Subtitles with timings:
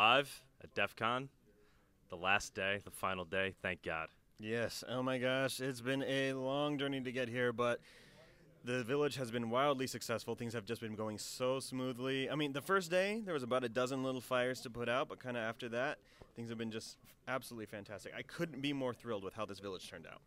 [0.00, 1.28] live at DEF CON,
[2.08, 3.52] the last day, the final day.
[3.60, 4.08] Thank God.
[4.38, 4.82] Yes.
[4.88, 7.80] Oh my gosh, it's been a long journey to get here, but
[8.64, 10.34] the village has been wildly successful.
[10.34, 12.30] Things have just been going so smoothly.
[12.30, 15.10] I mean, the first day there was about a dozen little fires to put out,
[15.10, 15.98] but kind of after that,
[16.34, 16.96] things have been just
[17.28, 18.14] absolutely fantastic.
[18.16, 20.22] I couldn't be more thrilled with how this village turned out.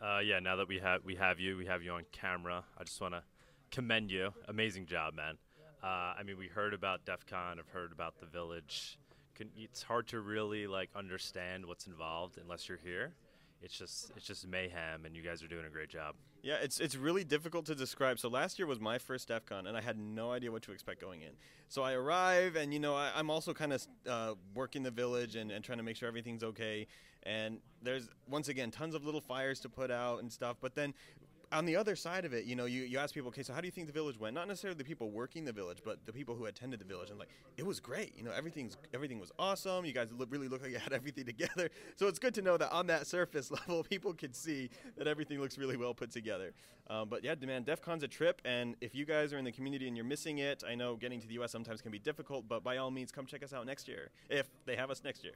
[0.00, 2.64] Uh, yeah, now that we have we have you, we have you on camera.
[2.78, 3.22] I just want to
[3.70, 4.32] commend you.
[4.48, 5.36] Amazing job, man.
[5.82, 7.58] Uh, I mean, we heard about DEF CON.
[7.58, 8.96] I've heard about the village.
[9.42, 13.12] Can, it's hard to really like understand what's involved unless you're here.
[13.60, 16.14] It's just it's just mayhem, and you guys are doing a great job.
[16.42, 18.18] Yeah, it's it's really difficult to describe.
[18.18, 20.72] So last year was my first DEF CON, and I had no idea what to
[20.72, 21.30] expect going in.
[21.68, 25.36] So I arrive, and you know I, am also kind of uh, working the village
[25.36, 26.86] and, and trying to make sure everything's okay.
[27.24, 30.56] And there's once again tons of little fires to put out and stuff.
[30.60, 30.94] But then
[31.52, 33.60] on the other side of it, you know, you, you ask people, okay, so how
[33.60, 34.34] do you think the village went?
[34.34, 37.10] Not necessarily the people working the village, but the people who attended the village.
[37.10, 38.16] And like, it was great.
[38.16, 39.84] You know, everything's everything was awesome.
[39.84, 41.70] You guys look, really look like you had everything together.
[41.96, 45.40] So it's good to know that on that surface level, people can see that everything
[45.40, 46.54] looks really well put together.
[46.88, 49.52] Um, but yeah, man, DEF CON's a trip, and if you guys are in the
[49.52, 51.52] community and you're missing it, I know getting to the U.S.
[51.52, 54.48] sometimes can be difficult, but by all means, come check us out next year if
[54.66, 55.34] they have us next year.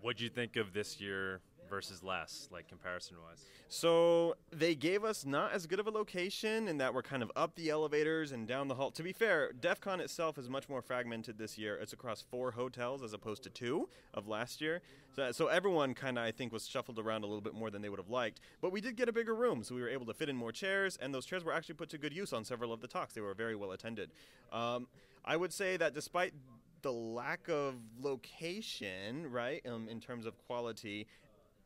[0.00, 3.44] What'd you think of this year versus less, like comparison wise?
[3.68, 7.30] So they gave us not as good of a location in that we're kind of
[7.36, 8.90] up the elevators and down the hall.
[8.92, 11.76] To be fair, DEF CON itself is much more fragmented this year.
[11.76, 14.80] It's across four hotels as opposed to two of last year.
[15.14, 17.82] So, so everyone kind of, I think, was shuffled around a little bit more than
[17.82, 18.40] they would have liked.
[18.60, 20.52] But we did get a bigger room, so we were able to fit in more
[20.52, 23.14] chairs, and those chairs were actually put to good use on several of the talks.
[23.14, 24.10] They were very well attended.
[24.52, 24.86] Um,
[25.24, 26.32] I would say that despite
[26.82, 31.06] the lack of location, right, um, in terms of quality,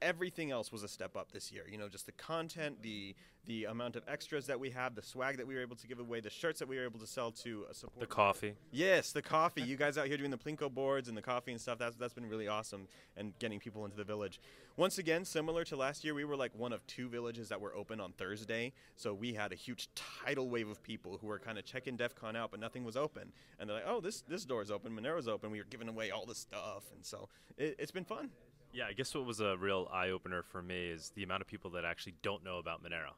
[0.02, 1.64] everything else was a step up this year.
[1.70, 3.14] You know, just the content, the
[3.44, 5.98] the amount of extras that we have, the swag that we were able to give
[5.98, 7.98] away, the shirts that we were able to sell to uh, support.
[7.98, 8.54] The coffee.
[8.70, 9.62] Yes, the coffee.
[9.66, 11.78] you guys out here doing the plinko boards and the coffee and stuff.
[11.78, 12.86] That's that's been really awesome
[13.16, 14.40] and getting people into the village.
[14.76, 17.74] Once again, similar to last year, we were like one of two villages that were
[17.74, 18.72] open on Thursday.
[18.96, 22.14] So we had a huge tidal wave of people who were kind of checking DEF
[22.14, 23.32] CON out, but nothing was open.
[23.58, 24.96] And they're like, "Oh, this this door is open.
[24.96, 27.28] Monero's open." We were giving away all the stuff, and so
[27.58, 28.30] it, it's been fun.
[28.72, 31.46] Yeah, I guess what was a real eye opener for me is the amount of
[31.46, 33.12] people that actually don't know about Monero.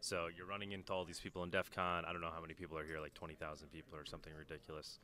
[0.00, 2.04] So you're running into all these people in DEF CON.
[2.04, 4.98] I don't know how many people are here, like 20,000 people or something ridiculous.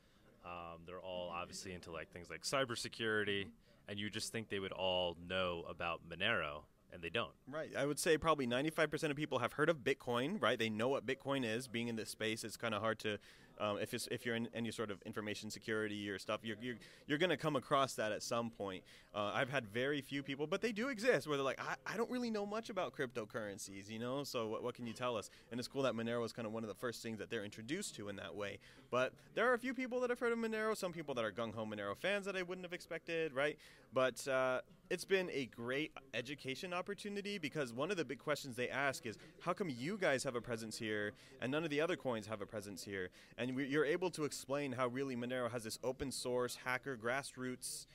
[0.45, 3.47] Um, they're all obviously into like things like cybersecurity,
[3.89, 6.63] and you just think they would all know about Monero,
[6.93, 7.33] and they don't.
[7.51, 7.71] Right.
[7.77, 10.59] I would say probably 95% of people have heard of Bitcoin, right?
[10.59, 11.67] They know what Bitcoin is.
[11.67, 13.19] Being in this space, it's kind of hard to
[13.59, 16.77] um, if, if you're in any sort of information security or stuff, you're, you're,
[17.07, 18.83] you're going to come across that at some point.
[19.15, 21.97] Uh, I've had very few people, but they do exist where they're like, I, I
[21.97, 25.31] don't really know much about cryptocurrencies, you know, so what, what can you tell us?
[25.51, 27.45] And it's cool that Monero is kind of one of the first things that they're
[27.45, 28.59] introduced to in that way.
[28.91, 31.33] But there are a few people that have heard of Monero, some people that are
[31.33, 33.59] gung ho Monero fans that I wouldn't have expected, right?
[33.93, 34.61] But uh,
[34.91, 39.17] it's been a great education opportunity because one of the big questions they ask is
[39.41, 42.41] how come you guys have a presence here and none of the other coins have
[42.41, 43.11] a presence here?
[43.39, 47.87] And we, you're able to explain how really Monero has this open source, hacker, grassroots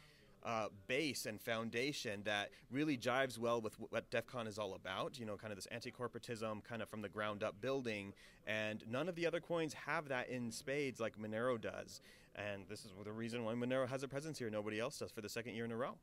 [0.43, 5.19] uh, base and foundation that really jives well with what DEF CON is all about.
[5.19, 8.13] You know, kind of this anti corporatism, kind of from the ground up building.
[8.47, 12.01] And none of the other coins have that in spades like Monero does.
[12.35, 14.49] And this is the reason why Monero has a presence here.
[14.49, 15.95] Nobody else does for the second year in a row.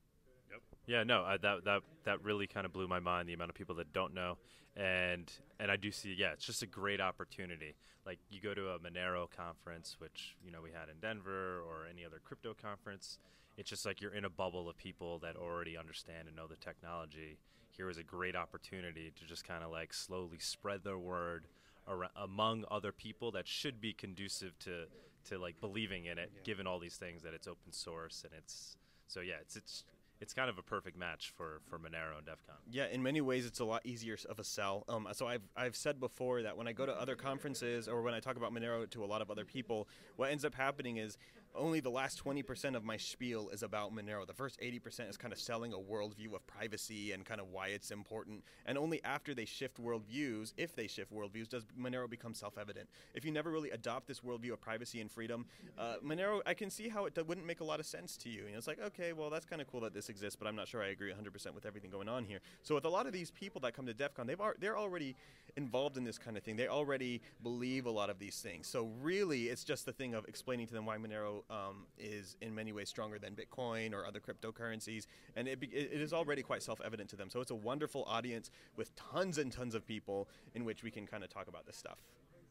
[0.56, 0.62] Yep.
[0.87, 3.28] Yeah, no, I, that that that really kind of blew my mind.
[3.28, 4.39] The amount of people that don't know,
[4.77, 7.75] and and I do see, yeah, it's just a great opportunity.
[8.05, 11.87] Like you go to a Monero conference, which you know we had in Denver, or
[11.91, 13.19] any other crypto conference.
[13.56, 16.56] It's just like you're in a bubble of people that already understand and know the
[16.56, 17.39] technology.
[17.71, 21.47] Here is a great opportunity to just kind of like slowly spread the word
[21.89, 24.84] around, among other people that should be conducive to
[25.25, 26.41] to like believing in it, yeah.
[26.45, 28.77] given all these things that it's open source and it's
[29.09, 29.84] so yeah, it's it's
[30.21, 32.56] it's kind of a perfect match for for Monero and DEF CON.
[32.71, 34.84] Yeah, in many ways, it's a lot easier of a sell.
[34.88, 38.15] Um, so I've I've said before that when I go to other conferences or when
[38.15, 41.19] I talk about Monero to a lot of other people, what ends up happening is
[41.56, 44.27] only the last 20% of my spiel is about Monero.
[44.27, 47.69] The first 80% is kind of selling a worldview of privacy and kind of why
[47.69, 48.45] it's important.
[48.66, 52.89] And only after they shift worldviews, if they shift worldviews, does Monero become self evident.
[53.15, 55.47] If you never really adopt this worldview of privacy and freedom,
[55.78, 58.45] uh, Monero, I can see how it wouldn't make a lot of sense to you.
[58.45, 60.57] you know, it's like, okay, well, that's kind of cool that this exists, but I'm
[60.57, 62.41] not sure I agree 100% with everything going on here.
[62.63, 65.16] So with a lot of these people that come to DEF CON, they've they're already
[65.57, 66.57] involved in this kind of thing.
[66.57, 68.66] They already believe a lot of these things.
[68.66, 72.54] So really, it's just the thing of explaining to them why Monero um, is in
[72.54, 75.07] many ways stronger than Bitcoin or other cryptocurrencies,
[75.37, 77.31] and it, it is already quite self-evident to them.
[77.31, 81.07] So it's a wonderful audience with tons and tons of people in which we can
[81.07, 81.98] kind of talk about this stuff.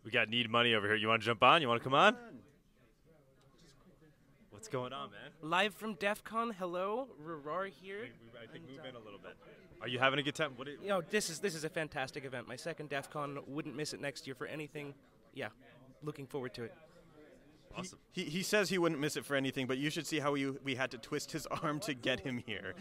[0.04, 0.96] We got need money over here.
[0.96, 1.62] You want to jump on?
[1.62, 2.16] You want to come on?
[4.52, 5.32] What's going on, man?
[5.42, 6.52] Live from DEF CON.
[6.52, 8.08] Hello, Rorar here.
[8.42, 9.34] I think And, move uh, in a little bit.
[9.82, 10.54] Are you having a good time?
[10.56, 10.68] What?
[10.68, 12.48] Are you, You know, this is this is a fantastic event.
[12.48, 13.40] My second DEF CON.
[13.48, 14.94] Wouldn't miss it next year for anything.
[15.34, 15.50] Yeah,
[16.04, 16.74] looking forward to it.
[17.78, 18.00] Awesome.
[18.12, 20.50] He, he says he wouldn't miss it for anything, but you should see how we,
[20.64, 22.74] we had to twist his arm to get him here.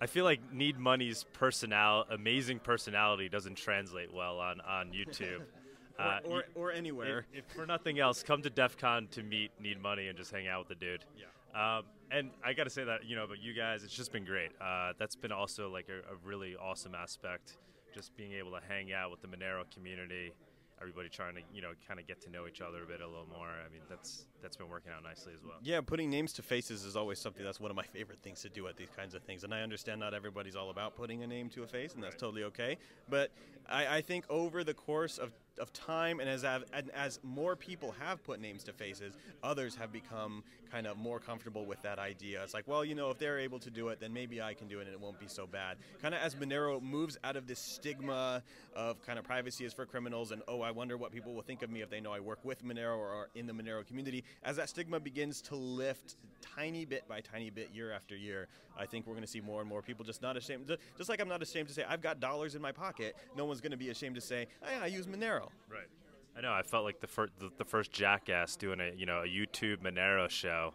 [0.00, 5.42] I feel like Need Money's personal, amazing personality doesn't translate well on on YouTube.
[5.96, 7.24] Uh, or, y- or anywhere.
[7.32, 10.32] If, if for nothing else, come to DEF CON to meet Need Money and just
[10.32, 11.04] hang out with the dude.
[11.16, 11.76] Yeah.
[11.78, 14.24] Um, and I got to say that, you know, but you guys, it's just been
[14.24, 14.50] great.
[14.60, 17.58] Uh, that's been also like a, a really awesome aspect,
[17.94, 20.32] just being able to hang out with the Monero community,
[20.80, 23.06] everybody trying to, you know, kind of get to know each other a bit a
[23.06, 23.48] little more.
[23.48, 25.56] I mean, that's that's been working out nicely as well.
[25.62, 28.48] Yeah, putting names to faces is always something that's one of my favorite things to
[28.48, 29.44] do at these kinds of things.
[29.44, 32.16] And I understand not everybody's all about putting a name to a face, and that's
[32.16, 32.78] totally okay.
[33.08, 33.30] But
[33.68, 37.94] I, I think over the course of, of time, and as, and as more people
[38.00, 42.42] have put names to faces, others have become kind of more comfortable with that idea.
[42.42, 44.66] It's like, well, you know, if they're able to do it, then maybe I can
[44.66, 45.76] do it and it won't be so bad.
[46.02, 48.42] Kind of as Monero moves out of this stigma
[48.74, 51.62] of kind of privacy is for criminals and, oh, I wonder what people will think
[51.62, 54.24] of me if they know I work with Monero or are in the Monero community.
[54.42, 56.16] As that stigma begins to lift
[56.54, 58.48] tiny bit by tiny bit year after year,
[58.78, 60.70] I think we're going to see more and more people just not ashamed.
[60.96, 63.60] Just like I'm not ashamed to say I've got dollars in my pocket, no one's
[63.60, 65.48] going to be ashamed to say, oh, hey, I use Monero.
[65.70, 65.88] Right.
[66.36, 66.52] I know.
[66.52, 69.78] I felt like the first the, the first jackass doing a you know a YouTube
[69.78, 70.74] Monero show.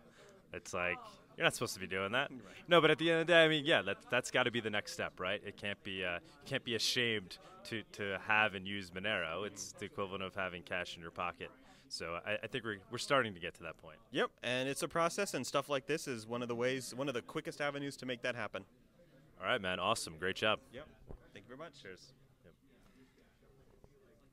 [0.53, 0.97] It's like
[1.39, 2.31] you're not supposed to be doing that.
[2.67, 4.51] No, but at the end of the day, I mean, yeah, that that's got to
[4.51, 5.41] be the next step, right?
[5.45, 7.37] It can't be uh, you can't be ashamed
[7.69, 9.47] to to have and use Monero.
[9.47, 11.49] It's the equivalent of having cash in your pocket.
[11.87, 13.99] So I, I think we're we're starting to get to that point.
[14.11, 17.07] Yep, and it's a process, and stuff like this is one of the ways, one
[17.07, 18.65] of the quickest avenues to make that happen.
[19.39, 19.79] All right, man.
[19.79, 20.15] Awesome.
[20.19, 20.59] Great job.
[20.73, 20.87] Yep.
[21.33, 21.81] Thank you very much.
[21.81, 22.11] Cheers.